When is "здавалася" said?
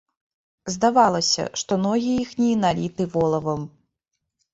0.75-1.43